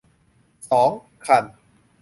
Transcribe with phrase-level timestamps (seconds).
[0.69, 0.91] สอง
[1.25, 1.43] คัน